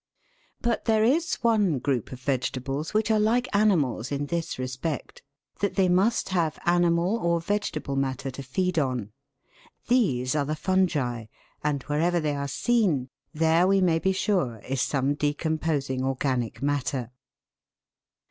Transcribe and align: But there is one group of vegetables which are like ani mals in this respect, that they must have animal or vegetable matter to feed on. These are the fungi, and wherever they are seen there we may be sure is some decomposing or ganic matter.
But 0.61 0.85
there 0.85 1.03
is 1.03 1.35
one 1.43 1.77
group 1.77 2.11
of 2.11 2.19
vegetables 2.19 2.91
which 2.91 3.11
are 3.11 3.19
like 3.19 3.47
ani 3.55 3.75
mals 3.75 4.11
in 4.11 4.25
this 4.25 4.57
respect, 4.57 5.21
that 5.59 5.75
they 5.75 5.87
must 5.89 6.29
have 6.29 6.57
animal 6.65 7.17
or 7.19 7.39
vegetable 7.39 7.95
matter 7.95 8.31
to 8.31 8.41
feed 8.41 8.79
on. 8.79 9.11
These 9.89 10.35
are 10.35 10.43
the 10.45 10.55
fungi, 10.55 11.25
and 11.63 11.83
wherever 11.83 12.19
they 12.19 12.35
are 12.35 12.47
seen 12.47 13.09
there 13.31 13.67
we 13.67 13.79
may 13.79 13.99
be 13.99 14.11
sure 14.11 14.57
is 14.67 14.81
some 14.81 15.13
decomposing 15.13 16.03
or 16.03 16.15
ganic 16.15 16.63
matter. 16.63 17.11